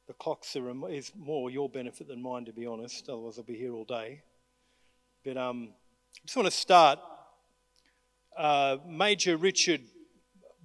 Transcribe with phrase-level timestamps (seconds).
[0.08, 3.09] the clocks are is more your benefit than mine, to be honest.
[3.09, 4.22] Otherwise, I'll be here all day.
[5.23, 7.00] But um, I just want to start.
[8.38, 9.82] Uh, Major Richard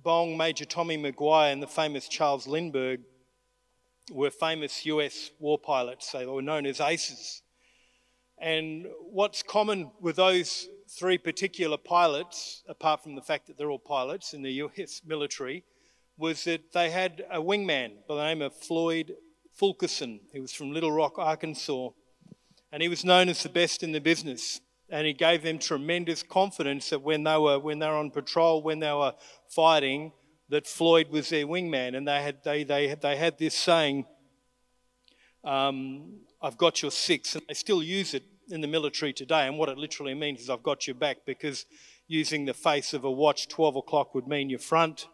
[0.03, 3.01] Bong, Major Tommy McGuire, and the famous Charles Lindbergh
[4.11, 6.11] were famous US war pilots.
[6.12, 7.42] They were known as aces.
[8.39, 13.79] And what's common with those three particular pilots, apart from the fact that they're all
[13.79, 15.64] pilots in the US military,
[16.19, 19.14] was that they had a wingman by the name of Floyd
[19.61, 20.20] Fulkerson.
[20.33, 21.91] He was from Little Rock, Arkansas,
[22.72, 24.58] and he was known as the best in the business.
[24.89, 28.62] And he gave them tremendous confidence that when they were when they were on patrol,
[28.62, 29.12] when they were
[29.48, 30.12] fighting,
[30.48, 31.94] that Floyd was their wingman.
[31.94, 34.06] And they had they they they had this saying,
[35.44, 37.34] um, "I've got your six.
[37.34, 39.47] and they still use it in the military today.
[39.47, 41.67] And what it literally means is, "I've got your back," because
[42.08, 45.06] using the face of a watch, twelve o'clock would mean your front,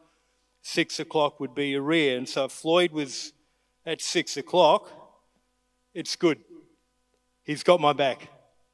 [0.63, 2.17] six o'clock would be your rear.
[2.17, 3.33] And so Floyd was
[3.87, 4.91] at six o'clock,
[5.95, 6.39] it's good.
[7.45, 8.29] He's got my back.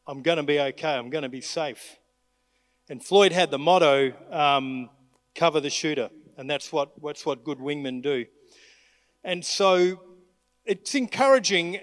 [0.06, 0.94] I'm going to be okay.
[0.94, 1.98] I'm going to be safe.
[2.88, 4.90] And Floyd had the motto um,
[5.34, 6.10] cover the shooter.
[6.36, 8.24] And that's what, that's what good wingmen do.
[9.22, 10.00] And so
[10.64, 11.78] it's encouraging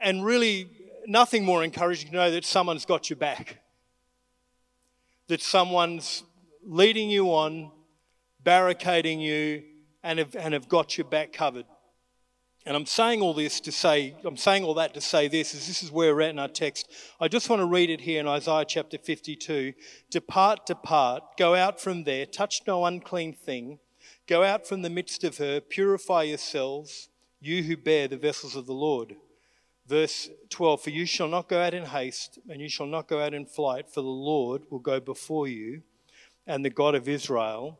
[0.00, 0.70] and really
[1.06, 3.58] nothing more encouraging to know that someone's got your back,
[5.28, 6.24] that someone's
[6.64, 7.70] leading you on,
[8.42, 9.62] barricading you,
[10.02, 11.66] and have, and have got your back covered.
[12.66, 15.68] And I'm saying all this to say, I'm saying all that to say this, is
[15.68, 16.90] this is where we're at in our text.
[17.20, 19.72] I just want to read it here in Isaiah chapter 52.
[20.10, 23.78] Depart, depart, go out from there, touch no unclean thing,
[24.26, 27.08] go out from the midst of her, purify yourselves,
[27.40, 29.14] you who bear the vessels of the Lord.
[29.86, 33.20] Verse 12 For you shall not go out in haste, and you shall not go
[33.20, 35.82] out in flight, for the Lord will go before you,
[36.48, 37.78] and the God of Israel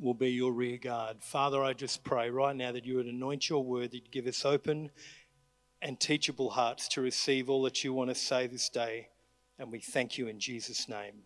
[0.00, 1.18] will be your rear guard.
[1.20, 4.26] Father, I just pray right now that you would anoint your word, that you give
[4.26, 4.90] us open
[5.80, 9.08] and teachable hearts to receive all that you want to say this day.
[9.58, 11.22] And we thank you in Jesus' name.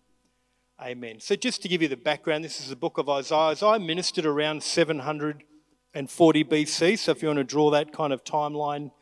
[0.80, 1.18] Amen.
[1.20, 3.38] So, just to give you the background, this is the book of Isaiah.
[3.38, 6.98] Isaiah ministered around 740 BC.
[6.98, 8.92] So, if you want to draw that kind of timeline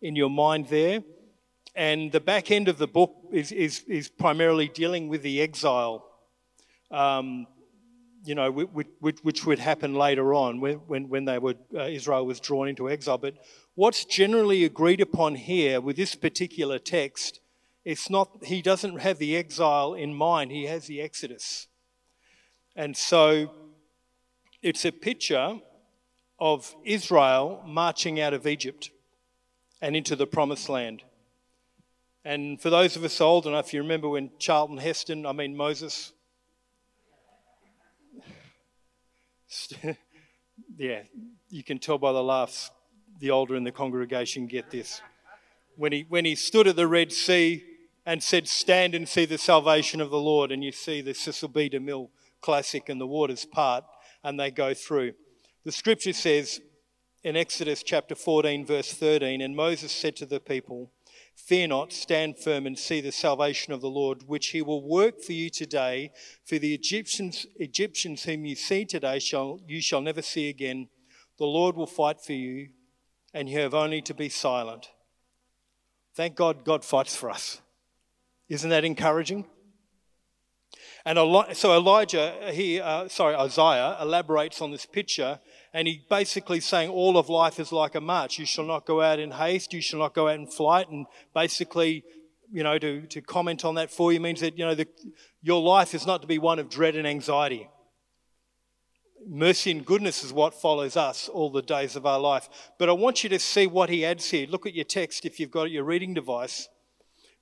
[0.00, 1.02] in your mind there.
[1.74, 6.04] And the back end of the book is, is, is primarily dealing with the exile.
[6.90, 7.46] Um,
[8.24, 8.88] you know, which,
[9.22, 12.88] which, would happen later on when, when, when they were, uh, Israel was drawn into
[12.90, 13.18] exile.
[13.18, 13.34] But
[13.74, 17.40] what's generally agreed upon here with this particular text,
[17.84, 21.68] it's not, he doesn't have the exile in mind, he has the exodus.
[22.76, 23.50] And so
[24.62, 25.58] it's a picture
[26.38, 28.90] of Israel marching out of Egypt
[29.80, 31.02] and into the promised land.
[32.24, 36.12] And for those of us old enough, you remember when Charlton Heston, I mean Moses,
[40.76, 41.02] yeah,
[41.48, 42.70] you can tell by the laughs,
[43.18, 45.00] the older in the congregation get this.
[45.76, 47.64] When he, when he stood at the Red Sea
[48.04, 51.48] and said, Stand and see the salvation of the Lord, and you see the Cecil
[51.48, 51.70] B.
[51.70, 52.08] DeMille
[52.40, 53.84] classic and the waters part,
[54.24, 55.12] and they go through.
[55.64, 56.60] The scripture says
[57.24, 60.90] in Exodus chapter 14, verse 13, and Moses said to the people,
[61.46, 65.22] Fear not, stand firm and see the salvation of the Lord, which he will work
[65.22, 66.10] for you today.
[66.44, 70.88] For the Egyptians, Egyptians whom you see today shall you shall never see again.
[71.38, 72.68] The Lord will fight for you,
[73.32, 74.90] and you have only to be silent.
[76.14, 77.62] Thank God, God fights for us.
[78.48, 79.46] Isn't that encouraging?
[81.06, 81.18] And
[81.56, 85.38] so Elijah, he, uh, sorry, Isaiah elaborates on this picture
[85.78, 88.36] and he basically saying all of life is like a march.
[88.36, 89.72] You shall not go out in haste.
[89.72, 90.88] You shall not go out in flight.
[90.90, 92.02] And basically,
[92.52, 94.88] you know, to, to comment on that for you means that, you know, the,
[95.40, 97.68] your life is not to be one of dread and anxiety.
[99.24, 102.48] Mercy and goodness is what follows us all the days of our life.
[102.76, 104.48] But I want you to see what he adds here.
[104.48, 106.68] Look at your text if you've got your reading device,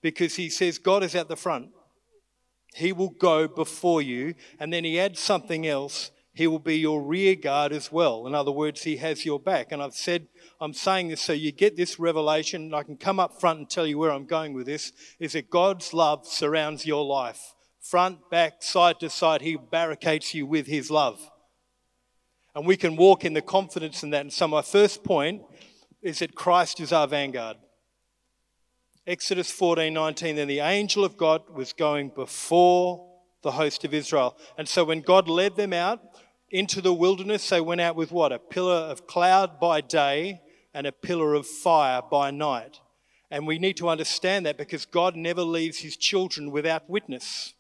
[0.03, 1.71] because he says God is at the front.
[2.75, 4.35] He will go before you.
[4.61, 6.11] And then he adds something else.
[6.37, 8.27] He will be your rear guard as well.
[8.27, 9.73] In other words, he has your back.
[9.73, 10.29] And I've said,
[10.61, 12.65] I'm saying this so you get this revelation.
[12.65, 15.33] And I can come up front and tell you where I'm going with this is
[15.33, 17.55] that God's love surrounds your life.
[17.81, 21.19] Front, back, side to side, he barricades you with his love.
[22.55, 24.21] And we can walk in the confidence in that.
[24.21, 25.41] And so, my first point
[26.03, 27.57] is that Christ is our vanguard.
[29.07, 33.07] Exodus 14 19, then the angel of God was going before
[33.47, 34.37] the host of Israel.
[34.59, 36.01] And so when God led them out
[36.51, 38.33] into the wilderness, they went out with what?
[38.33, 40.41] A pillar of cloud by day
[40.73, 42.81] and a pillar of fire by night.
[43.31, 47.55] And we need to understand that because God never leaves his children without witness.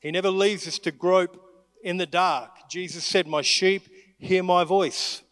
[0.00, 1.42] He never leaves us to grope
[1.82, 2.68] in the dark.
[2.68, 3.88] Jesus said, My sheep
[4.18, 5.22] hear my voice.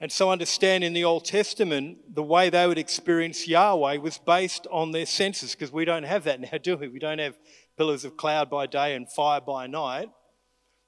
[0.00, 4.66] And so, understand in the Old Testament, the way they would experience Yahweh was based
[4.70, 6.88] on their senses, because we don't have that now, do we?
[6.88, 7.38] We don't have
[7.76, 10.10] pillars of cloud by day and fire by night.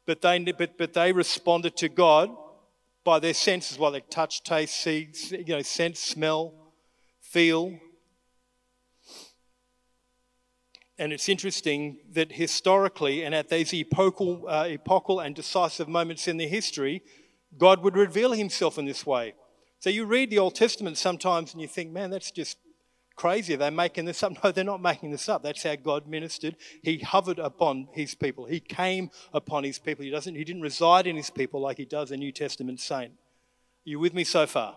[0.07, 2.31] But they, but, but they responded to God
[3.05, 6.55] by their senses, while they touch, taste, see, you know, sense, smell,
[7.21, 7.79] feel.
[10.99, 16.37] And it's interesting that historically, and at these epochal, uh, epochal and decisive moments in
[16.37, 17.03] the history,
[17.59, 19.35] God would reveal himself in this way.
[19.79, 22.59] So you read the Old Testament sometimes and you think, man, that's just
[23.17, 23.57] crazy.
[23.57, 24.33] They making this up?
[24.45, 25.43] No, they're not making this up.
[25.43, 26.57] That's how God ministered.
[26.83, 28.45] He hovered upon his people.
[28.45, 30.05] He came upon his people.
[30.05, 33.13] He doesn't he didn't reside in his people like he does a New Testament saint.
[33.13, 34.77] Are you with me so far?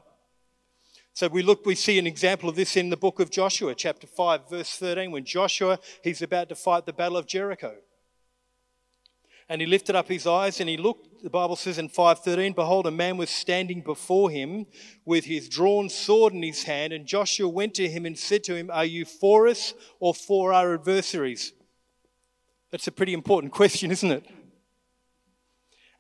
[1.14, 4.08] So we look, we see an example of this in the book of Joshua, chapter
[4.08, 7.76] 5, verse 13, when Joshua, he's about to fight the battle of Jericho.
[9.50, 12.86] And he lifted up his eyes and he looked, the Bible says in 5:13, behold,
[12.86, 14.68] a man was standing before him
[15.06, 18.56] with his drawn sword in his hand, and Joshua went to him and said to
[18.56, 21.54] him, Are you for us or for our adversaries?
[22.72, 24.26] That's a pretty important question, isn't it?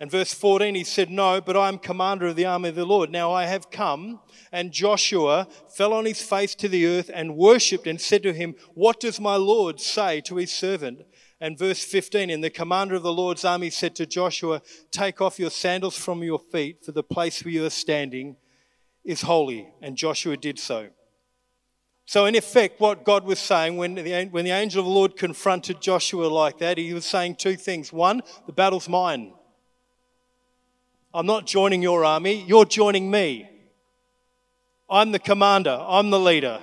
[0.01, 2.85] And verse 14, he said, No, but I am commander of the army of the
[2.85, 3.09] Lord.
[3.09, 4.21] Now I have come.
[4.51, 8.55] And Joshua fell on his face to the earth and worshipped and said to him,
[8.75, 11.01] What does my Lord say to his servant?
[11.41, 15.39] And verse 15, and the commander of the Lord's army said to Joshua, Take off
[15.39, 18.35] your sandals from your feet, for the place where you are standing
[19.05, 19.67] is holy.
[19.81, 20.89] And Joshua did so.
[22.05, 25.15] So, in effect, what God was saying when the, when the angel of the Lord
[25.15, 27.93] confronted Joshua like that, he was saying two things.
[27.93, 29.33] One, the battle's mine.
[31.13, 33.49] I'm not joining your army, you're joining me.
[34.89, 36.59] I'm the commander, I'm the leader.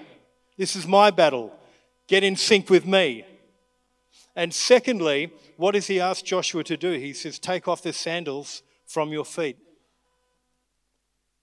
[0.57, 1.53] This is my battle.
[2.09, 3.25] Get in sync with me.
[4.37, 6.93] And secondly, what does he ask Joshua to do?
[6.93, 9.57] He says, Take off the sandals from your feet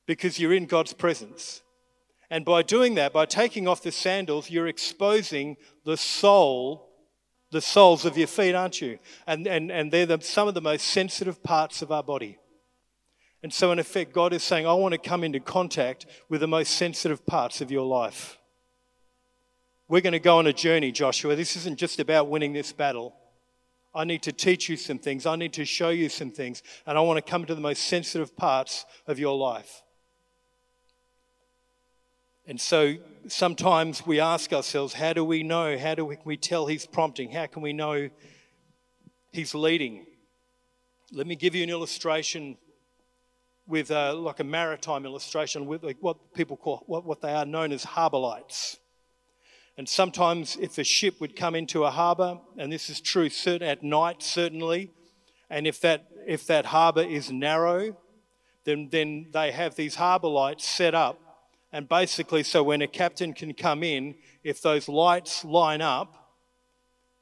[0.06, 1.63] because you're in God's presence.
[2.30, 6.90] And by doing that, by taking off the sandals, you're exposing the soul,
[7.51, 9.00] the soles of your feet, aren't you?
[9.28, 12.38] And, and, and they're the, some of the most sensitive parts of our body.
[13.42, 16.48] And so, in effect, God is saying, I want to come into contact with the
[16.48, 18.38] most sensitive parts of your life.
[19.94, 21.36] We're going to go on a journey, Joshua.
[21.36, 23.13] This isn't just about winning this battle.
[23.94, 25.28] I need to teach you some things.
[25.28, 26.63] I need to show you some things.
[26.88, 29.84] And I want to come to the most sensitive parts of your life.
[32.48, 32.95] And so
[33.28, 35.78] sometimes we ask ourselves, how do we know?
[35.78, 37.30] How do we tell He's prompting?
[37.30, 38.09] How can we know
[39.31, 40.07] He's leading?
[41.12, 42.57] Let me give you an illustration
[43.68, 47.71] with uh, like a maritime illustration with what people call what, what they are known
[47.71, 48.80] as harbour lights.
[49.77, 53.81] And sometimes, if a ship would come into a harbour, and this is true at
[53.81, 54.92] night, certainly,
[55.49, 57.97] and if that, if that harbour is narrow,
[58.65, 61.19] then, then they have these harbour lights set up.
[61.71, 66.35] And basically, so when a captain can come in, if those lights line up,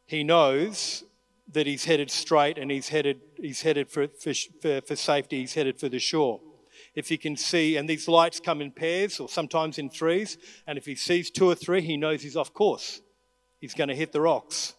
[0.05, 1.05] he knows
[1.53, 4.33] that he's headed straight and he's headed, he's headed for, for,
[4.81, 6.41] for safety, he's headed for the shore
[6.95, 10.77] if he can see, and these lights come in pairs or sometimes in threes, and
[10.77, 13.01] if he sees two or three, he knows he's off course.
[13.59, 14.73] He's going to hit the rocks.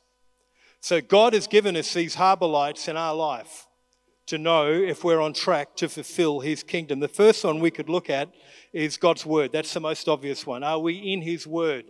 [0.80, 3.66] So God has given us these harbor lights in our life
[4.26, 7.00] to know if we're on track to fulfill his kingdom.
[7.00, 8.28] The first one we could look at
[8.72, 9.52] is God's word.
[9.52, 10.62] That's the most obvious one.
[10.62, 11.86] Are we in his word?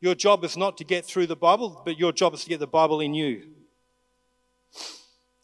[0.00, 2.60] Your job is not to get through the Bible, but your job is to get
[2.60, 3.48] the Bible in you.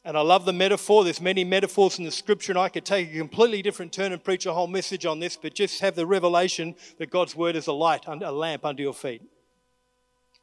[0.06, 1.02] And I love the metaphor.
[1.02, 4.22] There's many metaphors in the scripture, and I could take a completely different turn and
[4.22, 7.66] preach a whole message on this, but just have the revelation that God's word is
[7.66, 9.20] a light, a lamp under your feet.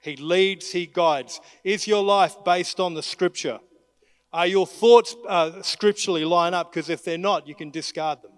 [0.02, 1.40] He leads, He guides.
[1.64, 3.62] Is your life based on the scripture?
[4.34, 6.74] Are your thoughts uh, scripturally line up?
[6.74, 8.34] Because if they're not, you can discard them.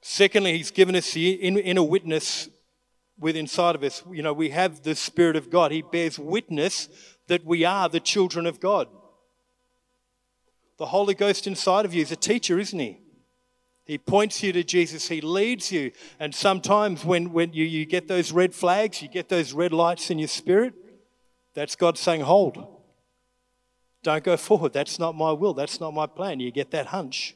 [0.00, 2.48] Secondly, He's given us the inner witness
[3.18, 4.04] within inside of us.
[4.12, 5.72] You know, we have the Spirit of God.
[5.72, 6.88] He bears witness
[7.28, 8.88] that we are the children of God.
[10.78, 13.00] The Holy Ghost inside of you is a teacher, isn't he?
[13.86, 15.08] He points you to Jesus.
[15.08, 15.92] He leads you.
[16.18, 20.10] And sometimes when, when you, you get those red flags, you get those red lights
[20.10, 20.74] in your spirit,
[21.54, 22.66] that's God saying, Hold.
[24.02, 24.72] Don't go forward.
[24.72, 25.54] That's not my will.
[25.54, 26.38] That's not my plan.
[26.38, 27.34] You get that hunch.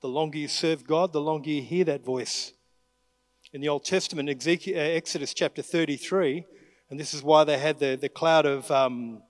[0.00, 2.52] The longer you serve God, the longer you hear that voice.
[3.52, 6.44] In the Old Testament, uh, Exodus chapter 33,
[6.90, 9.22] and this is why they had the, the cloud of um,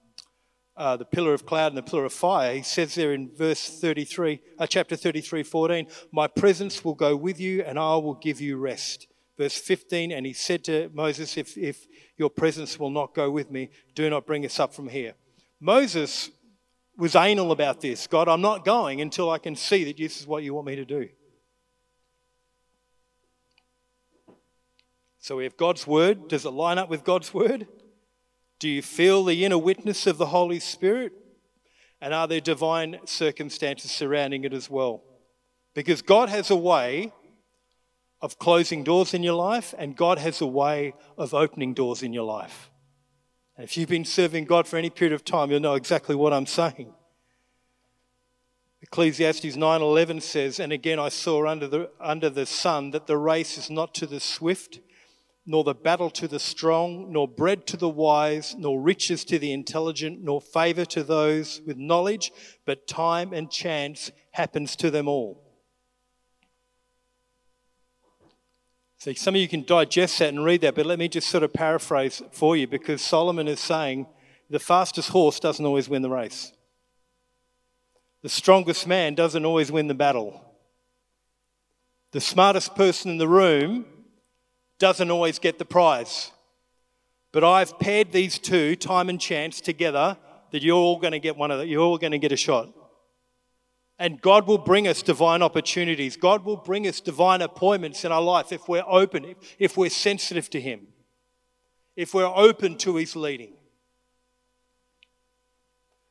[0.77, 2.55] uh, the pillar of cloud and the pillar of fire.
[2.55, 7.41] He says there in verse 33, uh, chapter 33, 14, My presence will go with
[7.41, 9.07] you and I will give you rest.
[9.39, 11.87] Verse 15, and he said to Moses, If, if
[12.17, 15.15] your presence will not go with me, do not bring us up from here.
[15.61, 16.31] Moses
[16.97, 18.07] was anal about this.
[18.07, 20.77] God, I'm not going until I can see that this is what you want me
[20.77, 21.09] to do.
[25.27, 26.29] So we have God's word.
[26.29, 27.67] Does it line up with God's word?
[28.61, 31.13] Do you feel the inner witness of the Holy Spirit?
[32.01, 35.03] And are there divine circumstances surrounding it as well?
[35.75, 37.13] Because God has a way
[38.21, 42.13] of closing doors in your life, and God has a way of opening doors in
[42.13, 42.71] your life.
[43.57, 46.33] And if you've been serving God for any period of time, you'll know exactly what
[46.33, 46.95] I'm saying.
[48.81, 53.59] Ecclesiastes 9:11 says, "And again I saw under the under the sun that the race
[53.59, 54.79] is not to the swift,
[55.47, 59.53] nor the battle to the strong, nor bread to the wise, nor riches to the
[59.53, 62.33] intelligent, nor favor to those with knowledge,
[62.65, 65.41] but time and chance happens to them all.
[68.99, 71.45] So some of you can digest that and read that, but let me just sort
[71.45, 74.07] of paraphrase for you because Solomon is saying
[74.51, 76.53] the fastest horse doesn't always win the race.
[78.23, 80.43] The strongest man doesn't always win the battle.
[82.11, 83.85] The smartest person in the room
[84.79, 86.33] doesn't always get the prize.
[87.33, 90.17] But I've paired these two, time and chance, together
[90.53, 92.37] that you're all going to get one of the, you're all going to get a
[92.37, 92.69] shot.
[93.99, 96.17] And God will bring us divine opportunities.
[96.17, 99.91] God will bring us divine appointments in our life if we're open, if, if we're
[99.91, 100.89] sensitive to Him,
[101.97, 103.55] if we're open to His leading.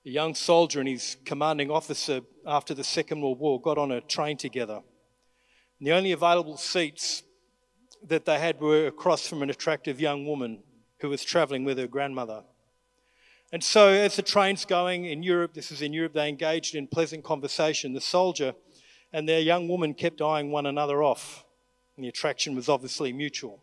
[0.05, 4.01] A young soldier and his commanding officer after the Second World War got on a
[4.01, 4.81] train together.
[5.79, 7.23] And the only available seats
[8.07, 10.63] that they had were across from an attractive young woman
[10.99, 12.43] who was traveling with her grandmother.
[13.51, 16.87] And so, as the train's going in Europe, this is in Europe, they engaged in
[16.87, 17.93] pleasant conversation.
[17.93, 18.53] The soldier
[19.13, 21.45] and their young woman kept eyeing one another off,
[21.95, 23.61] and the attraction was obviously mutual.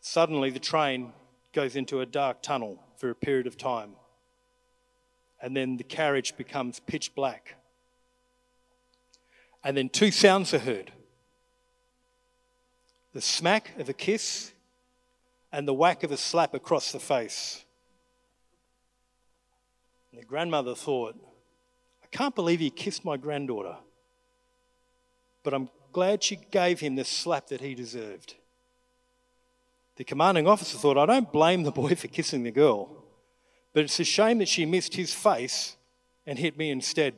[0.00, 1.12] Suddenly, the train
[1.52, 3.96] goes into a dark tunnel for a period of time,
[5.40, 7.56] and then the carriage becomes pitch black.
[9.64, 10.92] And then two sounds are heard
[13.12, 14.52] the smack of a kiss
[15.52, 17.64] and the whack of a slap across the face.
[20.10, 21.14] And the grandmother thought,
[22.02, 23.76] I can't believe he kissed my granddaughter,
[25.42, 28.34] but I'm glad she gave him the slap that he deserved.
[29.96, 33.04] The commanding officer thought, I don't blame the boy for kissing the girl,
[33.74, 35.76] but it's a shame that she missed his face
[36.26, 37.14] and hit me instead.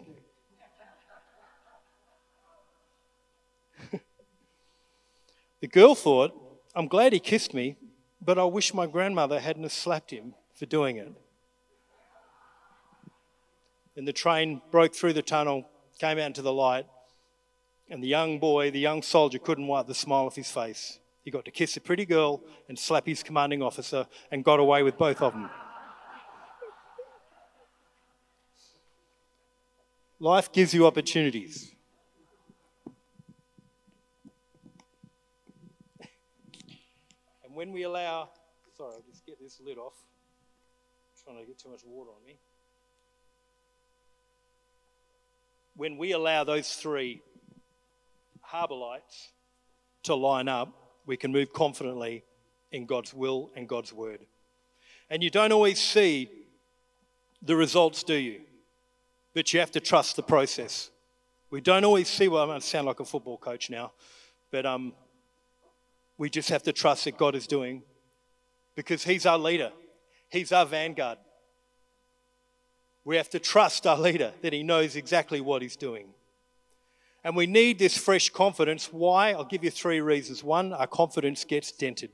[5.64, 6.34] The girl thought,
[6.74, 7.76] I'm glad he kissed me,
[8.20, 11.10] but I wish my grandmother hadn't slapped him for doing it.
[13.94, 15.66] Then the train broke through the tunnel,
[15.98, 16.84] came out into the light,
[17.88, 20.98] and the young boy, the young soldier, couldn't wipe the smile off his face.
[21.22, 24.82] He got to kiss a pretty girl and slap his commanding officer and got away
[24.82, 25.48] with both of them.
[30.20, 31.73] Life gives you opportunities.
[37.54, 38.28] When we allow,
[38.76, 39.94] sorry, I'll just get this lid off.
[41.10, 42.36] I'm trying to get too much water on me.
[45.76, 47.22] When we allow those three
[48.40, 49.30] harbour lights
[50.04, 50.72] to line up,
[51.06, 52.24] we can move confidently
[52.72, 54.20] in God's will and God's word.
[55.10, 56.30] And you don't always see
[57.42, 58.40] the results, do you?
[59.34, 60.90] But you have to trust the process.
[61.50, 63.92] We don't always see, well, I'm going to sound like a football coach now,
[64.50, 64.92] but um,
[66.18, 67.82] we just have to trust that God is doing
[68.74, 69.72] because He's our leader,
[70.30, 71.18] He's our vanguard.
[73.04, 76.08] We have to trust our leader that He knows exactly what He's doing.
[77.22, 78.92] And we need this fresh confidence.
[78.92, 79.32] Why?
[79.32, 80.44] I'll give you three reasons.
[80.44, 82.10] One, our confidence gets dented.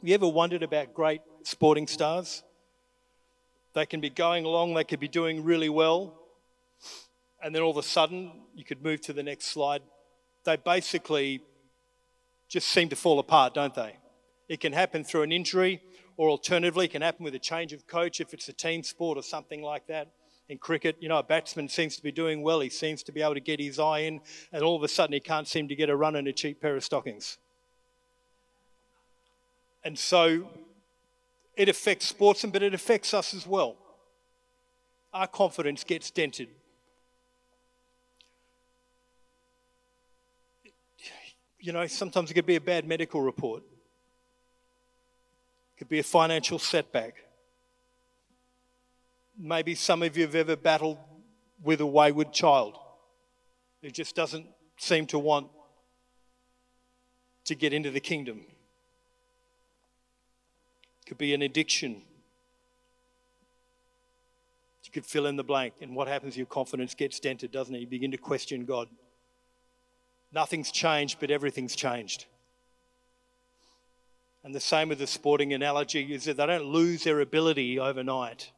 [0.00, 2.42] Have you ever wondered about great sporting stars?
[3.74, 6.18] They can be going along, they could be doing really well,
[7.42, 9.80] and then all of a sudden, you could move to the next slide.
[10.44, 11.40] They basically
[12.52, 13.96] just seem to fall apart, don't they?
[14.46, 15.80] It can happen through an injury,
[16.18, 19.16] or alternatively, it can happen with a change of coach if it's a team sport
[19.16, 20.08] or something like that.
[20.50, 23.22] In cricket, you know, a batsman seems to be doing well, he seems to be
[23.22, 24.20] able to get his eye in,
[24.52, 26.60] and all of a sudden he can't seem to get a run in a cheap
[26.60, 27.38] pair of stockings.
[29.82, 30.50] And so
[31.56, 33.78] it affects sportsmen, but it affects us as well.
[35.14, 36.48] Our confidence gets dented.
[41.62, 46.58] You know, sometimes it could be a bad medical report, it could be a financial
[46.58, 47.14] setback.
[49.38, 50.98] Maybe some of you have ever battled
[51.62, 52.76] with a wayward child
[53.80, 55.46] who just doesn't seem to want
[57.44, 58.40] to get into the kingdom
[61.00, 62.02] It could be an addiction.
[64.84, 65.74] You could fill in the blank.
[65.80, 66.36] And what happens?
[66.36, 67.78] Your confidence gets dented, doesn't it?
[67.78, 68.88] You begin to question God.
[70.32, 72.26] Nothing's changed, but everything's changed.
[74.44, 78.50] And the same with the sporting analogy is that they don't lose their ability overnight.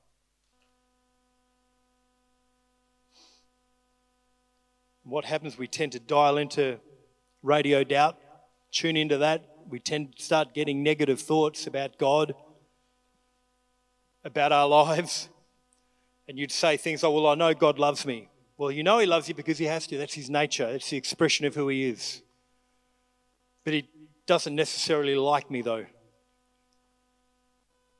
[5.02, 5.58] What happens?
[5.58, 6.78] We tend to dial into
[7.42, 8.18] radio doubt,
[8.72, 9.44] tune into that.
[9.68, 12.34] We tend to start getting negative thoughts about God
[14.24, 15.28] about our lives,
[16.26, 18.28] and you'd say things like, Well, I know God loves me.
[18.56, 19.98] Well, you know He loves you because He has to.
[19.98, 22.22] That's His nature, it's the expression of who He is.
[23.64, 23.88] But He
[24.26, 25.86] doesn't necessarily like me, though.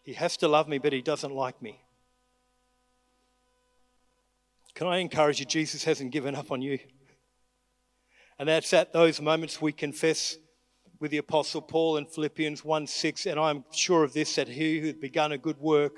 [0.02, 1.80] He has to love me, but He doesn't like me.
[4.74, 5.46] Can I encourage you?
[5.46, 6.78] Jesus hasn't given up on you.
[8.38, 10.36] And that's at those moments we confess
[10.98, 13.26] with the Apostle Paul in Philippians 1 6.
[13.26, 15.92] And I'm sure of this that he who had begun a good work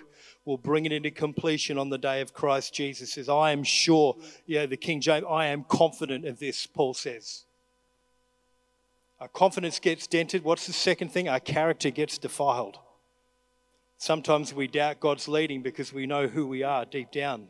[0.46, 3.12] will bring it into completion on the day of Christ Jesus.
[3.12, 7.44] Says, I am sure, yeah, the King James, I am confident of this, Paul says.
[9.20, 10.44] Our confidence gets dented.
[10.44, 11.28] What's the second thing?
[11.28, 12.78] Our character gets defiled.
[13.98, 17.49] Sometimes we doubt God's leading because we know who we are deep down.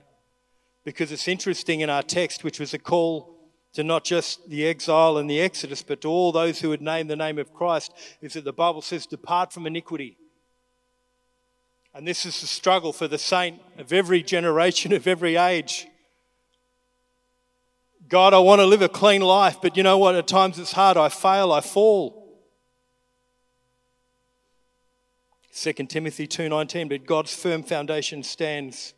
[0.85, 3.37] Because it's interesting in our text, which was a call
[3.75, 7.09] to not just the exile and the exodus, but to all those who would name
[7.09, 7.92] the name of Christ,
[8.23, 10.16] is that the Bible says, Depart from iniquity.
[11.97, 15.87] And this is the struggle for the saint of every generation, of every age.
[18.07, 20.15] God, I want to live a clean life, but you know what?
[20.15, 20.99] At times it's hard.
[20.99, 22.39] I fail, I fall.
[25.55, 28.93] 2 Timothy 2:19 but God's firm foundation stands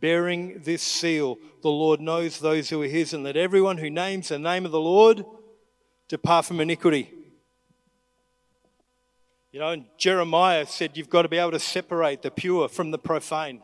[0.00, 4.28] bearing this seal the Lord knows those who are his and that everyone who names
[4.28, 5.26] the name of the Lord
[6.08, 7.12] depart from iniquity
[9.56, 12.90] you know, and Jeremiah said you've got to be able to separate the pure from
[12.90, 13.62] the profane.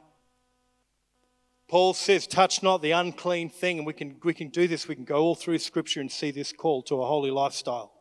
[1.69, 4.89] Paul says, touch not the unclean thing, and we can, we can do this.
[4.89, 7.93] We can go all through Scripture and see this call to a holy lifestyle.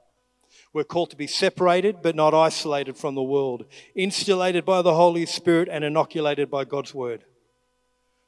[0.72, 5.26] We're called to be separated but not isolated from the world, insulated by the Holy
[5.26, 7.26] Spirit and inoculated by God's Word.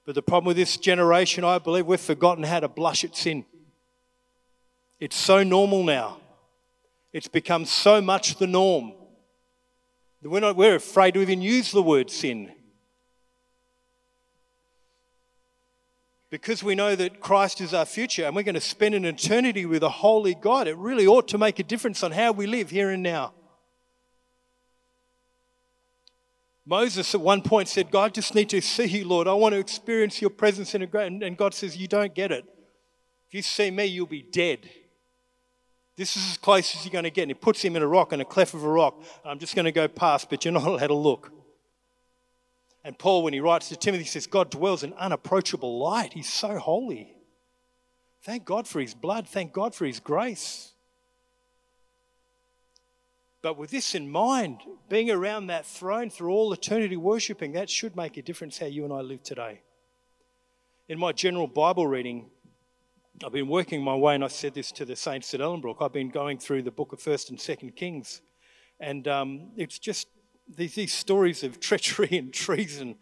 [0.06, 3.46] But the problem with this generation, I believe, we've forgotten how to blush at sin.
[5.00, 6.18] It's so normal now.
[7.14, 8.96] It's become so much the norm
[10.32, 12.52] we're, not, we're afraid to even use the word sin.
[16.30, 19.66] Because we know that Christ is our future and we're going to spend an eternity
[19.66, 22.72] with a holy God, it really ought to make a difference on how we live
[22.72, 23.34] here and now.
[26.66, 29.28] Moses at one point said, God, I just need to see you, Lord.
[29.28, 31.12] I want to experience your presence in a great.
[31.12, 32.46] And God says, You don't get it.
[33.28, 34.70] If you see me, you'll be dead.
[35.96, 37.24] This is as close as you're going to get.
[37.24, 39.02] And he puts him in a rock, in a cleft of a rock.
[39.24, 41.32] I'm just going to go past, but you're not allowed to look.
[42.84, 46.14] And Paul, when he writes to Timothy, says, God dwells in unapproachable light.
[46.14, 47.16] He's so holy.
[48.24, 49.28] Thank God for his blood.
[49.28, 50.72] Thank God for his grace.
[53.42, 57.96] But with this in mind, being around that throne through all eternity worshiping, that should
[57.96, 59.62] make a difference how you and I live today.
[60.88, 62.30] In my general Bible reading,
[63.22, 65.78] I've been working my way, and I said this to the saints at Ellenbrook.
[65.82, 68.22] I've been going through the book of First and Second Kings,
[68.80, 70.08] and um, it's just
[70.48, 72.96] these, these, stories of treachery and treason.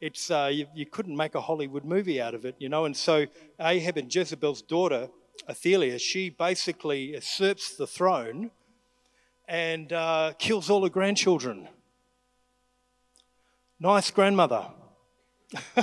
[0.00, 2.86] It's uh, you, you, couldn't make a Hollywood movie out of it, you know.
[2.86, 3.26] And so
[3.60, 5.10] Ahab and Jezebel's daughter,
[5.48, 8.50] Athaliah, she basically usurps the throne
[9.46, 11.68] and uh, kills all her grandchildren.
[13.78, 14.68] Nice grandmother.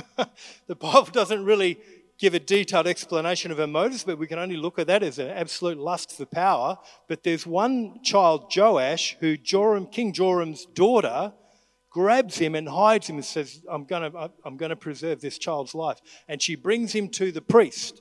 [0.66, 1.78] the Bible doesn't really
[2.18, 5.18] give a detailed explanation of her motives, but we can only look at that as
[5.18, 6.76] an absolute lust for power.
[7.06, 11.32] But there's one child, Joash, who Joram, King Joram's daughter
[11.90, 15.38] grabs him and hides him and says, I'm going to I'm going to preserve this
[15.38, 16.00] child's life.
[16.28, 18.00] And she brings him to the priest,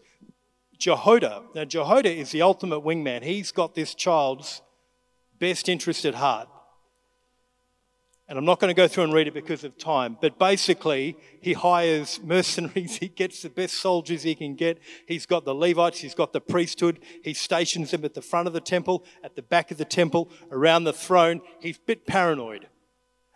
[0.78, 1.44] Jehoiada.
[1.56, 3.24] Now, Jehoiada is the ultimate wingman.
[3.24, 4.62] He's got this child's
[5.40, 6.50] best interest at heart.
[8.30, 11.16] And I'm not going to go through and read it because of time, but basically,
[11.40, 12.98] he hires mercenaries.
[13.08, 14.80] He gets the best soldiers he can get.
[15.08, 17.00] He's got the Levites, he's got the priesthood.
[17.24, 20.30] He stations them at the front of the temple, at the back of the temple,
[20.52, 21.42] around the throne.
[21.62, 22.68] He's a bit paranoid.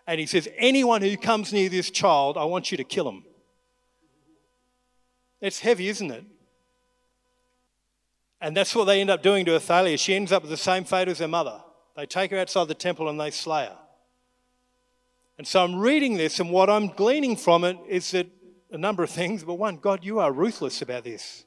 [0.08, 3.24] And he says, Anyone who comes near this child, I want you to kill him.
[5.40, 6.26] It's heavy, isn't it?
[8.42, 9.98] And that's what they end up doing to Athaliah.
[9.98, 11.62] She ends up with the same fate as her mother.
[11.96, 13.78] They take her outside the temple and they slay her.
[15.42, 18.28] And so I'm reading this, and what I'm gleaning from it is that
[18.70, 21.46] a number of things, but one, God, you are ruthless about this.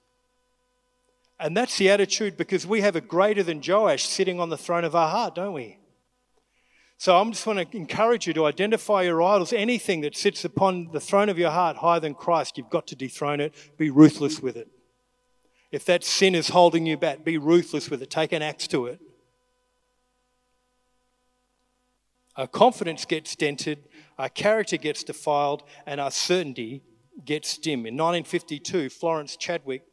[1.38, 4.83] And that's the attitude because we have a greater than Joash sitting on the throne
[4.83, 5.78] of our heart, don't we?
[6.98, 9.52] So I'm just want to encourage you to identify your idols.
[9.52, 12.96] Anything that sits upon the throne of your heart higher than Christ, you've got to
[12.96, 13.54] dethrone it.
[13.78, 14.66] Be ruthless with it.
[15.70, 18.11] If that sin is holding you back, be ruthless with it.
[18.11, 19.00] Take an axe to it.
[22.37, 23.85] Our confidence gets dented,
[24.18, 26.83] our character gets defiled, and our certainty
[27.25, 27.81] gets dim.
[27.81, 29.85] In 1952, Florence Chadwick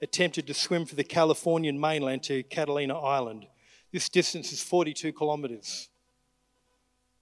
[0.00, 3.46] attempted to swim for the Californian mainland to Catalina Island.
[3.92, 5.88] This distance is 42 kilometres.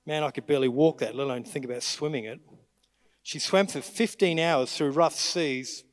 [0.06, 2.40] Man, I could barely walk that, let alone think about swimming it.
[3.22, 5.84] She swam for 15 hours through rough seas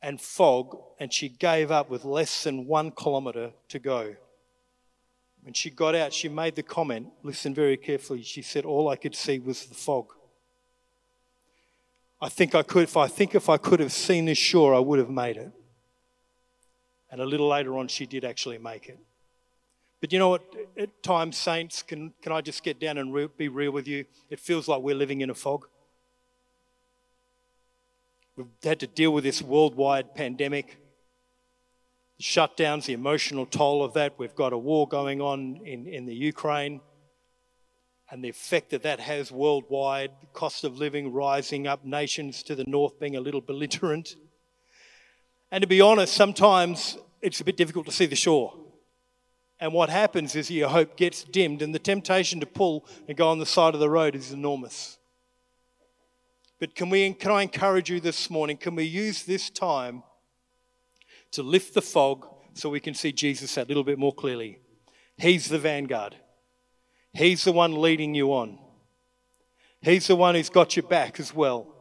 [0.00, 4.14] and fog, and she gave up with less than one kilometre to go.
[5.42, 8.22] When she got out, she made the comment, listen very carefully.
[8.22, 10.12] She said, All I could see was the fog.
[12.20, 14.78] I think I could, if I think if I could have seen this shore, I
[14.78, 15.50] would have made it.
[17.10, 18.98] And a little later on, she did actually make it.
[20.00, 20.42] But you know what?
[20.78, 24.04] At times, saints, can, can I just get down and re- be real with you?
[24.28, 25.66] It feels like we're living in a fog.
[28.36, 30.78] We've had to deal with this worldwide pandemic
[32.20, 34.18] shutdowns, the emotional toll of that.
[34.18, 36.80] We've got a war going on in, in the Ukraine
[38.10, 42.64] and the effect that that has worldwide, cost of living rising up, nations to the
[42.64, 44.16] north being a little belligerent.
[45.50, 48.54] And to be honest, sometimes it's a bit difficult to see the shore.
[49.60, 53.28] And what happens is your hope gets dimmed, and the temptation to pull and go
[53.28, 54.98] on the side of the road is enormous.
[56.58, 58.56] But can, we, can I encourage you this morning?
[58.56, 60.02] Can we use this time
[61.32, 64.58] to lift the fog so we can see Jesus a little bit more clearly.
[65.16, 66.16] He's the vanguard,
[67.12, 68.58] He's the one leading you on,
[69.82, 71.74] He's the one who's got your back as well.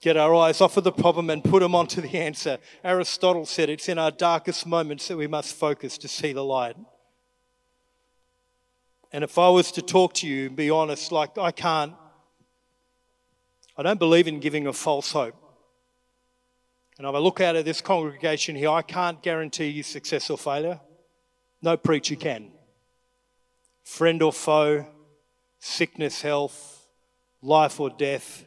[0.00, 2.58] Get our eyes off of the problem and put them onto the answer.
[2.82, 6.76] Aristotle said it's in our darkest moments that we must focus to see the light.
[9.12, 11.94] And if I was to talk to you and be honest, like I can't,
[13.78, 15.36] I don't believe in giving a false hope.
[16.98, 20.38] And if I look out at this congregation here, I can't guarantee you success or
[20.38, 20.80] failure.
[21.60, 22.52] No preacher can.
[23.82, 24.86] Friend or foe,
[25.58, 26.86] sickness, health,
[27.42, 28.44] life or death.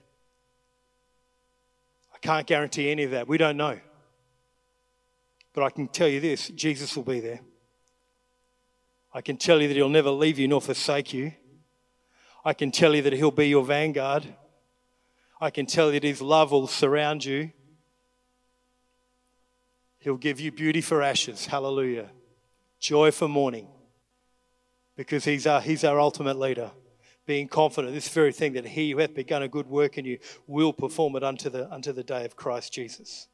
[2.13, 3.27] I can't guarantee any of that.
[3.27, 3.79] We don't know.
[5.53, 7.41] But I can tell you this Jesus will be there.
[9.13, 11.33] I can tell you that He'll never leave you nor forsake you.
[12.45, 14.25] I can tell you that He'll be your vanguard.
[15.41, 17.51] I can tell you that His love will surround you.
[20.07, 21.47] He'll give you beauty for ashes.
[21.47, 22.09] Hallelujah.
[22.79, 23.67] Joy for mourning.
[24.95, 26.71] Because he's our, he's our ultimate leader.
[27.25, 30.19] Being confident, this very thing that he who hath begun a good work in you
[30.47, 33.27] will perform it unto the, unto the day of Christ Jesus.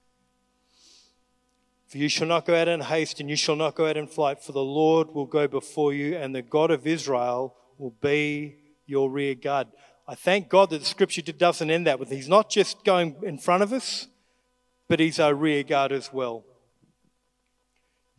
[1.86, 4.07] For you shall not go out in haste, and you shall not go out in
[4.07, 8.55] flight, for the Lord will go before you, and the God of Israel will be
[8.88, 9.67] your rear guard.
[10.07, 13.38] I thank God that the scripture doesn't end that with He's not just going in
[13.38, 14.07] front of us,
[14.88, 16.45] but He's our rear guard as well.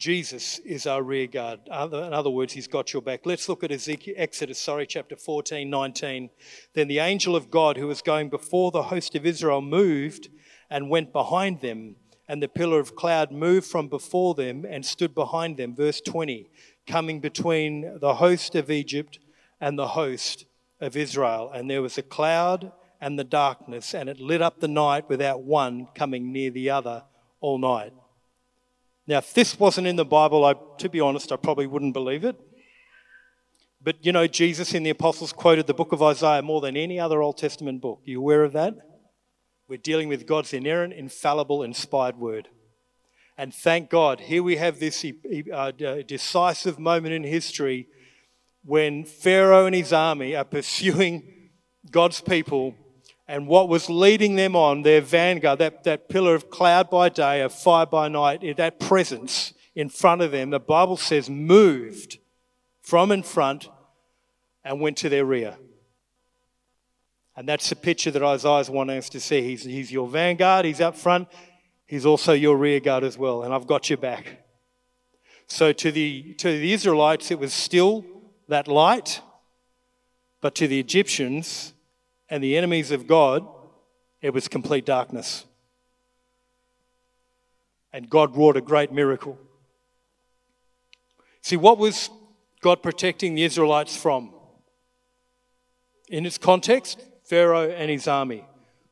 [0.05, 1.61] Jesus is our rear guard.
[1.67, 3.25] In other words, he's got your back.
[3.25, 6.29] Let's look at Ezekiel, Exodus, sorry, chapter 14, 19.
[6.75, 10.29] Then the angel of God who was going before the host of Israel moved
[10.69, 11.97] and went behind them,
[12.29, 15.75] and the pillar of cloud moved from before them and stood behind them.
[15.75, 16.51] Verse 20,
[16.87, 19.19] coming between the host of Egypt
[19.59, 20.45] and the host
[20.83, 21.51] of Israel.
[21.51, 25.45] And there was a cloud and the darkness, and it lit up the night without
[25.45, 27.05] one coming near the other
[27.41, 27.95] all night.
[29.07, 32.25] Now, if this wasn't in the Bible, I, to be honest, I probably wouldn't believe
[32.25, 32.37] it.
[33.83, 36.99] But you know, Jesus in the Apostles quoted the book of Isaiah more than any
[36.99, 38.01] other Old Testament book.
[38.07, 38.75] Are you aware of that?
[39.69, 42.49] We're dealing with God's inerrant, infallible, inspired word.
[43.37, 45.05] And thank God, here we have this
[45.53, 45.73] uh,
[46.07, 47.89] decisive moment in history
[48.65, 51.51] when Pharaoh and his army are pursuing
[51.91, 52.75] God's people
[53.27, 57.41] and what was leading them on, their vanguard, that, that pillar of cloud by day,
[57.41, 62.19] of fire by night, that presence in front of them, the Bible says moved
[62.83, 63.69] from in front
[64.63, 65.57] and went to their rear.
[67.37, 69.43] And that's the picture that Isaiah's wanting us to see.
[69.43, 71.29] He's, he's your vanguard, he's up front,
[71.87, 74.45] he's also your rear guard as well, and I've got your back.
[75.47, 78.05] So to the, to the Israelites, it was still
[78.49, 79.21] that light,
[80.41, 81.74] but to the Egyptians
[82.35, 83.47] and the enemies of God,
[84.21, 85.45] it was complete darkness.
[87.93, 89.39] And God wrought a great miracle.
[91.43, 92.11] See, what was
[92.61, 94.35] God protecting the Israelites from?
[96.09, 98.45] In its context, Pharaoh and his army.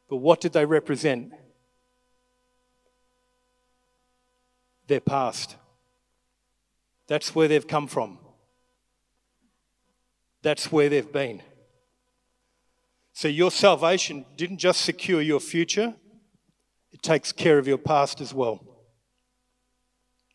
[0.08, 1.32] But what did they represent?
[4.86, 5.56] Their past.
[7.08, 8.20] That's where they've come from.
[10.42, 11.42] That's where they've been.
[13.12, 15.94] So your salvation didn't just secure your future,
[16.92, 18.64] it takes care of your past as well.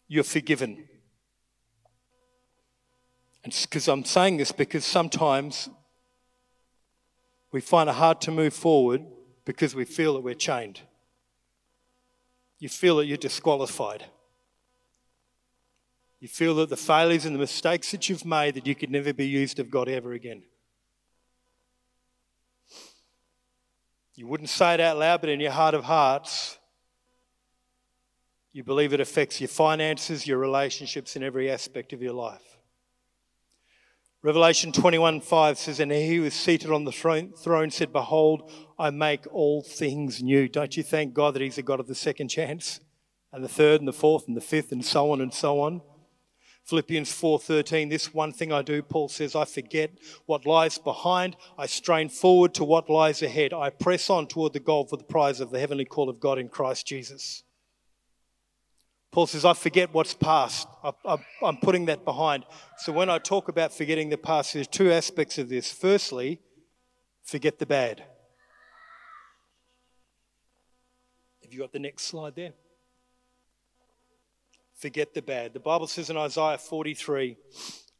[0.07, 0.87] You're forgiven.
[3.43, 5.69] And because I'm saying this because sometimes
[7.51, 9.05] we find it hard to move forward
[9.45, 10.81] because we feel that we're chained.
[12.59, 14.03] You feel that you're disqualified.
[16.19, 19.13] You feel that the failures and the mistakes that you've made that you could never
[19.13, 20.43] be used of God ever again.
[24.17, 26.57] You wouldn't say it out loud, but in your heart of hearts,
[28.51, 32.57] you believe it affects your finances, your relationships, in every aspect of your life.
[34.23, 38.51] Revelation 21 5 says, And he who was seated on the throne, throne said, Behold,
[38.79, 40.49] I make all things new.
[40.49, 42.79] Don't you thank God that He's a God of the second chance,
[43.31, 45.81] and the third, and the fourth, and the fifth, and so on and so on?
[46.67, 49.91] Philippians 4:13 This one thing I do Paul says I forget
[50.25, 51.37] what lies behind.
[51.57, 53.53] I strain forward to what lies ahead.
[53.53, 56.37] I press on toward the goal for the prize of the heavenly call of God
[56.37, 57.43] in Christ Jesus.
[59.11, 60.67] Paul says I forget what's past.
[60.83, 62.43] I, am putting that behind.
[62.79, 65.71] So when I talk about forgetting the past there's two aspects of this.
[65.71, 66.41] Firstly
[67.23, 68.03] forget the bad.
[71.43, 72.51] Have you got the next slide there
[74.77, 75.53] forget the bad.
[75.53, 77.37] The Bible says in Isaiah 43,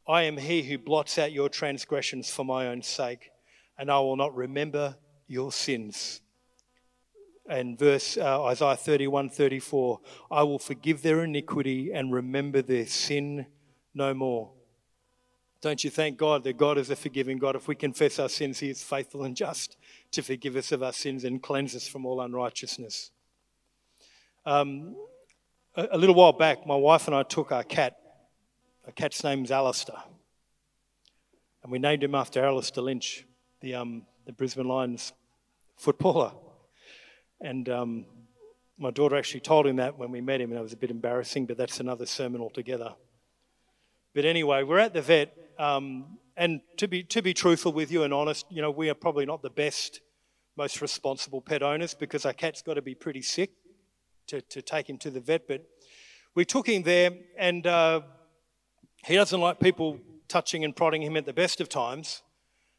[0.08, 3.32] I am he who blots out your transgressions for my own sake,
[3.78, 4.96] and I will not remember
[5.28, 6.22] your sins.
[7.50, 10.00] And verse uh, Isaiah 31 34,
[10.32, 13.48] I will forgive their iniquity and remember their sin
[13.94, 14.52] no more.
[15.62, 17.56] Don't you thank God that God is a forgiving God?
[17.56, 19.76] If we confess our sins, He is faithful and just
[20.12, 23.12] to forgive us of our sins and cleanse us from all unrighteousness.
[24.46, 24.96] Um,
[25.78, 27.98] a, a little while back, my wife and I took our cat.
[28.86, 30.02] Our cat's name's Alastair.
[31.63, 33.26] And we named him after Alastair Lynch,
[33.62, 35.13] the, um, the Brisbane Lions
[35.76, 36.32] footballer.
[37.40, 38.06] And um,
[38.78, 40.90] my daughter actually told him that when we met him, and it was a bit
[40.90, 42.96] embarrassing, but that's another sermon altogether.
[44.16, 48.04] But anyway, we're at the vet, um, and to be, to be truthful with you
[48.04, 50.02] and honest, you know, we are probably not the best,
[50.56, 53.52] most responsible pet owners because our cat's got to be pretty sick
[54.28, 55.48] to, to take him to the vet.
[55.48, 55.66] But
[56.36, 58.02] we took him there, and uh,
[59.06, 62.22] he doesn't like people touching and prodding him at the best of times.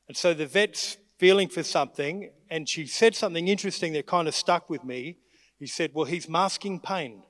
[0.06, 4.34] And so the vet's feeling for something, and she said something interesting that kind of
[4.34, 5.18] stuck with me.
[5.58, 7.22] He said, Well, he's masking pain.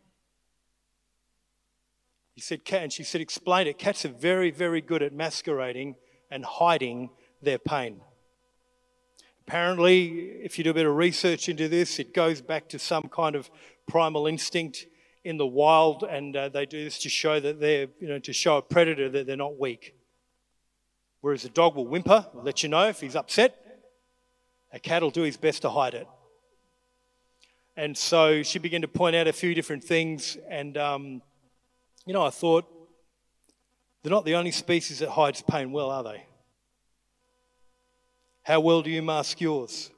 [2.34, 3.78] He said, Cat, and she said, Explain it.
[3.78, 5.96] Cats are very, very good at masquerading
[6.30, 7.10] and hiding
[7.42, 8.00] their pain.
[9.48, 10.08] Apparently,
[10.44, 13.34] if you do a bit of research into this, it goes back to some kind
[13.34, 13.50] of
[13.86, 14.86] primal instinct
[15.24, 18.34] in the wild, and uh, they do this to show that they're, you know, to
[18.34, 19.94] show a predator that they're not weak.
[21.22, 23.56] Whereas a dog will whimper, let you know if he's upset.
[24.70, 26.06] A cat will do his best to hide it.
[27.74, 31.22] And so she began to point out a few different things, and um,
[32.04, 32.66] you know, I thought
[34.02, 36.27] they're not the only species that hides pain well, are they?
[38.48, 39.90] How well do you mask yours?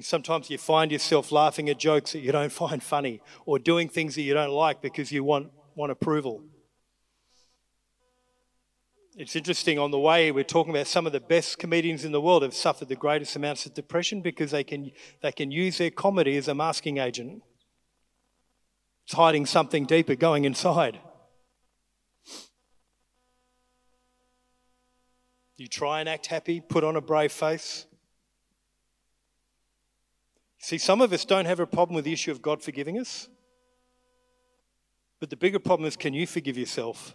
[0.00, 4.16] Sometimes you find yourself laughing at jokes that you don't find funny or doing things
[4.16, 6.42] that you don't like because you want, want approval.
[9.16, 12.20] It's interesting on the way we're talking about some of the best comedians in the
[12.20, 14.90] world have suffered the greatest amounts of depression because they can,
[15.22, 17.40] they can use their comedy as a masking agent.
[19.04, 20.98] It's hiding something deeper going inside.
[25.62, 27.86] You try and act happy, put on a brave face.
[30.58, 33.28] See, some of us don't have a problem with the issue of God forgiving us.
[35.20, 37.14] But the bigger problem is can you forgive yourself?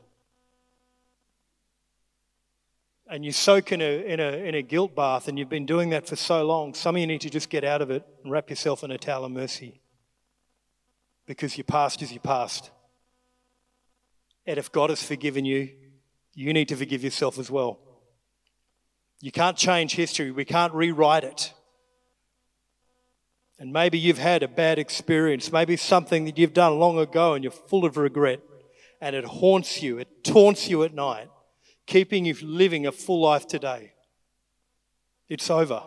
[3.10, 5.90] And you soak in a, in, a, in a guilt bath, and you've been doing
[5.90, 6.74] that for so long.
[6.74, 8.98] Some of you need to just get out of it and wrap yourself in a
[8.98, 9.82] towel of mercy.
[11.26, 12.72] Because your past is your past.
[14.46, 15.70] And if God has forgiven you,
[16.34, 17.82] you need to forgive yourself as well.
[19.20, 21.54] You can't change history, we can't rewrite it.
[23.60, 27.44] And maybe you've had a bad experience, maybe something that you've done long ago and
[27.44, 28.42] you're full of regret,
[29.02, 31.30] and it haunts you, it taunts you at night,
[31.88, 33.94] keeping you living a full life today.
[35.28, 35.84] It's over.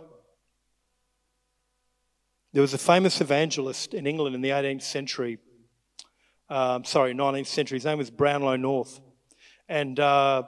[2.53, 5.39] There was a famous evangelist in England in the 18th century,
[6.49, 7.77] um, sorry, 19th century.
[7.77, 9.01] His name was Brownlow North.
[9.69, 10.43] And uh,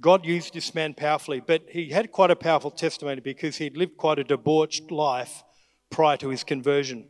[0.00, 3.96] God used this man powerfully, but he had quite a powerful testimony because he'd lived
[3.96, 5.44] quite a debauched life
[5.90, 7.08] prior to his conversion.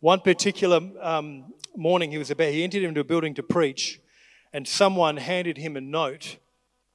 [0.00, 4.00] One particular um, morning he was about, he entered into a building to preach,
[4.52, 6.38] and someone handed him a note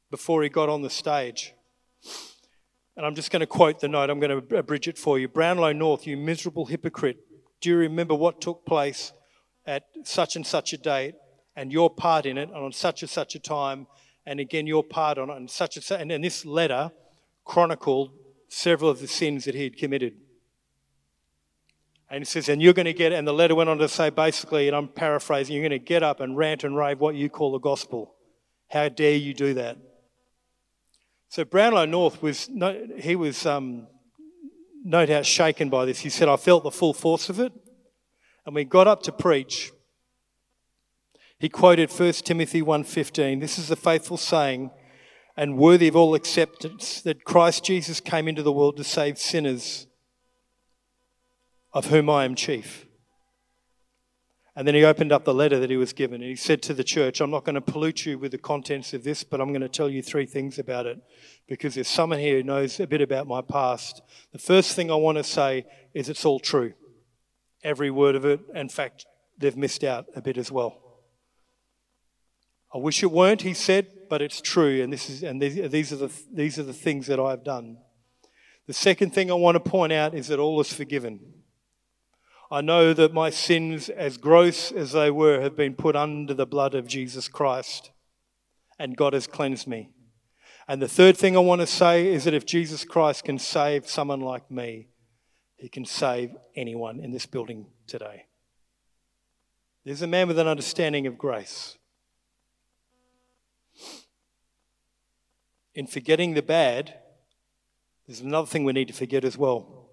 [0.09, 1.53] before he got on the stage.
[2.95, 5.27] And I'm just going to quote the note, I'm going to abridge it for you.
[5.27, 7.17] Brownlow North, you miserable hypocrite,
[7.61, 9.13] do you remember what took place
[9.65, 11.15] at such and such a date
[11.55, 13.87] and your part in it and on such and such a time,
[14.25, 16.01] and again your part on it and such and such?
[16.01, 16.91] And, and this letter
[17.45, 18.11] chronicled
[18.47, 20.15] several of the sins that he had committed.
[22.09, 24.11] And he says, and you're going to get, and the letter went on to say
[24.11, 27.27] basically, and I'm paraphrasing, you're going to get up and rant and rave what you
[27.27, 28.13] call the gospel.
[28.69, 29.77] How dare you do that?
[31.29, 32.47] So Brownlow North was,
[32.99, 33.87] he was um,
[34.83, 36.01] no doubt shaken by this.
[36.01, 37.51] He said, I felt the full force of it.
[38.45, 39.71] And we got up to preach.
[41.43, 43.41] He quoted 1 Timothy 1.15.
[43.41, 44.71] This is a faithful saying
[45.35, 49.85] and worthy of all acceptance that Christ Jesus came into the world to save sinners
[51.73, 52.85] of whom I am chief.
[54.55, 56.73] And then he opened up the letter that he was given and he said to
[56.73, 59.49] the church, I'm not going to pollute you with the contents of this, but I'm
[59.49, 60.97] going to tell you three things about it
[61.49, 64.01] because there's someone here who knows a bit about my past.
[64.31, 66.71] The first thing I want to say is it's all true.
[67.65, 68.39] Every word of it.
[68.55, 69.05] In fact,
[69.37, 70.82] they've missed out a bit as well.
[72.73, 75.95] I wish it weren't, he said, but it's true, and this is and these are
[75.95, 77.77] the these are the things that I've done.
[78.65, 81.19] The second thing I want to point out is that all is forgiven.
[82.49, 86.45] I know that my sins, as gross as they were, have been put under the
[86.45, 87.91] blood of Jesus Christ,
[88.79, 89.89] and God has cleansed me.
[90.67, 93.87] And the third thing I want to say is that if Jesus Christ can save
[93.89, 94.87] someone like me,
[95.57, 98.27] he can save anyone in this building today.
[99.83, 101.77] There's a man with an understanding of grace.
[105.75, 106.93] In forgetting the bad,
[108.07, 109.89] there's another thing we need to forget as well,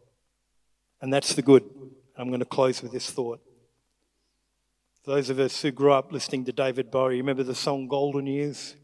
[1.01, 1.65] and that's the good.
[2.17, 3.41] I'm going to close with this thought.
[5.05, 8.77] those of us who grew up listening to David Bowie, remember the song Golden Years?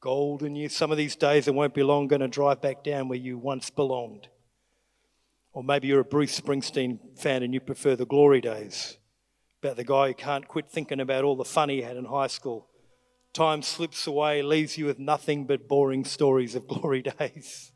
[0.00, 0.74] Golden Years.
[0.74, 3.38] Some of these days, it won't be long going to drive back down where you
[3.38, 4.28] once belonged.
[5.52, 8.98] Or maybe you're a Bruce Springsteen fan and you prefer the glory days
[9.62, 12.26] about the guy who can't quit thinking about all the fun he had in high
[12.26, 12.68] school.
[13.36, 17.70] Time slips away, leaves you with nothing but boring stories of glory days.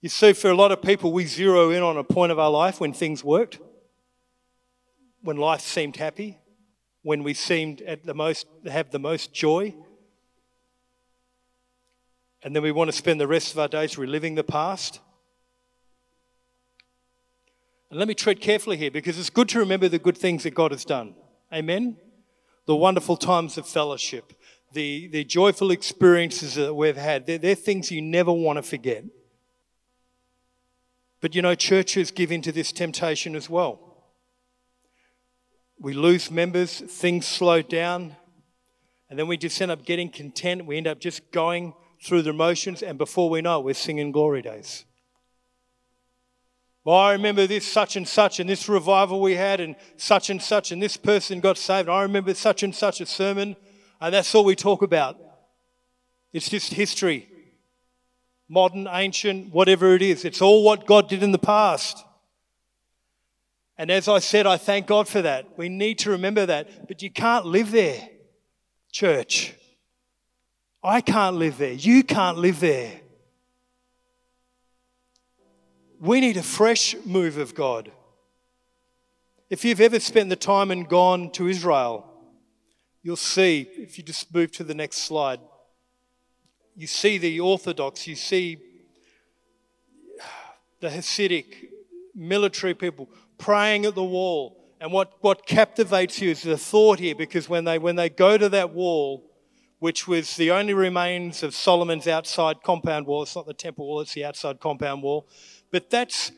[0.00, 2.50] You see, for a lot of people, we zero in on a point of our
[2.50, 3.58] life when things worked,
[5.20, 6.38] when life seemed happy,
[7.02, 9.74] when we seemed at the most have the most joy.
[12.42, 15.00] And then we want to spend the rest of our days reliving the past.
[17.90, 20.54] And let me tread carefully here because it's good to remember the good things that
[20.54, 21.14] God has done.
[21.52, 21.98] Amen?
[22.68, 24.34] The wonderful times of fellowship,
[24.74, 27.24] the, the joyful experiences that we've had.
[27.24, 29.04] They're, they're things you never want to forget.
[31.22, 34.04] But you know, churches give into this temptation as well.
[35.80, 38.16] We lose members, things slow down,
[39.08, 40.66] and then we just end up getting content.
[40.66, 41.72] We end up just going
[42.04, 44.84] through the motions, and before we know it, we're singing glory days.
[46.88, 50.40] Well, I remember this such and such, and this revival we had, and such and
[50.40, 51.86] such, and this person got saved.
[51.86, 53.56] I remember such and such a sermon,
[54.00, 55.18] and that's all we talk about.
[56.32, 57.28] It's just history
[58.48, 60.24] modern, ancient, whatever it is.
[60.24, 62.02] It's all what God did in the past.
[63.76, 65.58] And as I said, I thank God for that.
[65.58, 66.88] We need to remember that.
[66.88, 68.08] But you can't live there,
[68.92, 69.52] church.
[70.82, 71.74] I can't live there.
[71.74, 73.02] You can't live there.
[76.00, 77.90] We need a fresh move of God.
[79.50, 82.06] If you've ever spent the time and gone to Israel,
[83.02, 85.40] you'll see, if you just move to the next slide,
[86.76, 88.58] you see the Orthodox, you see
[90.80, 91.46] the Hasidic
[92.14, 94.72] military people praying at the wall.
[94.80, 98.38] And what, what captivates you is the thought here, because when they, when they go
[98.38, 99.24] to that wall,
[99.80, 104.00] which was the only remains of Solomon's outside compound wall, it's not the temple wall,
[104.00, 105.26] it's the outside compound wall.
[105.70, 106.32] But that's,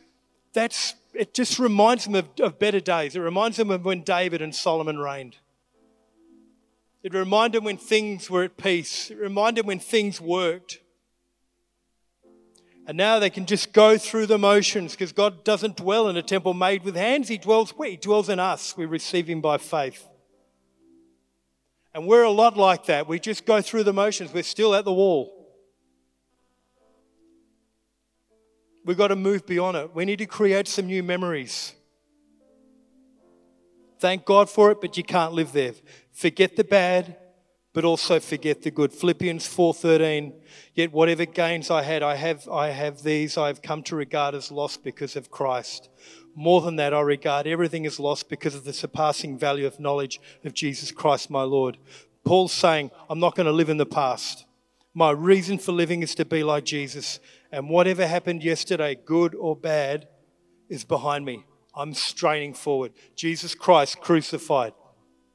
[0.52, 3.16] that's it just reminds them of, of better days.
[3.16, 5.36] It reminds them of when David and Solomon reigned.
[7.02, 9.10] It reminded them when things were at peace.
[9.10, 10.80] It reminded them when things worked.
[12.86, 16.22] And now they can just go through the motions because God doesn't dwell in a
[16.22, 17.28] temple made with hands.
[17.28, 17.90] He dwells where?
[17.90, 18.76] He dwells in us.
[18.76, 20.06] We receive Him by faith.
[21.94, 23.08] And we're a lot like that.
[23.08, 24.32] We just go through the motions.
[24.32, 25.39] We're still at the wall.
[28.84, 29.94] We've got to move beyond it.
[29.94, 31.74] We need to create some new memories.
[33.98, 35.74] Thank God for it, but you can't live there.
[36.12, 37.16] Forget the bad,
[37.74, 38.92] but also forget the good.
[38.92, 40.32] Philippians 4:13.
[40.74, 44.34] Yet whatever gains I had, I have I have these I have come to regard
[44.34, 45.90] as lost because of Christ.
[46.34, 50.20] More than that, I regard everything as lost because of the surpassing value of knowledge
[50.44, 51.76] of Jesus Christ my Lord.
[52.24, 54.44] Paul's saying, I'm not going to live in the past.
[54.94, 57.20] My reason for living is to be like Jesus.
[57.52, 60.08] And whatever happened yesterday, good or bad,
[60.68, 61.44] is behind me.
[61.74, 62.92] I'm straining forward.
[63.16, 64.72] Jesus Christ crucified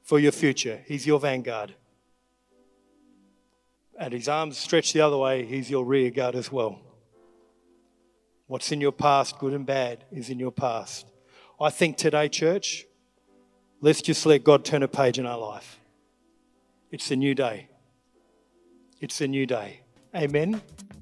[0.03, 0.81] for your future.
[0.85, 1.75] He's your vanguard.
[3.97, 6.79] And his arms stretched the other way, he's your rear guard as well.
[8.47, 11.07] What's in your past, good and bad, is in your past.
[11.59, 12.85] I think today, church,
[13.81, 15.79] let's just let God turn a page in our life.
[16.91, 17.69] It's a new day.
[18.99, 19.81] It's a new day.
[20.13, 20.61] Amen.